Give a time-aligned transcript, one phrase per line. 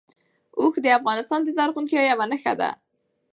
[0.59, 2.69] اوښ د افغانستان د زرغونتیا یوه نښه ده.